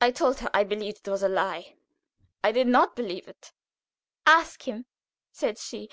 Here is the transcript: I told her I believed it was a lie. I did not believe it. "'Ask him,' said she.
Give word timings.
I 0.00 0.10
told 0.10 0.40
her 0.40 0.50
I 0.52 0.64
believed 0.64 1.06
it 1.06 1.10
was 1.12 1.22
a 1.22 1.28
lie. 1.28 1.76
I 2.42 2.50
did 2.50 2.66
not 2.66 2.96
believe 2.96 3.28
it. 3.28 3.52
"'Ask 4.26 4.62
him,' 4.66 4.86
said 5.30 5.56
she. 5.56 5.86